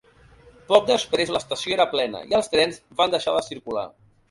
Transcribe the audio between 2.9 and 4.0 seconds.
van deixar de circular.